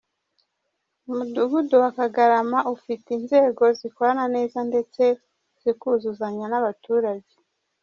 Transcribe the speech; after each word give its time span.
Umudugudu 1.09 1.73
wa 1.83 1.89
Kagarama 1.97 2.59
ufite 2.75 3.07
inzego 3.17 3.63
zikorana 3.79 4.25
neza 4.35 4.57
ndetse 4.69 5.03
zikuzuzanya 5.61 6.45
n’abaturage. 6.49 7.33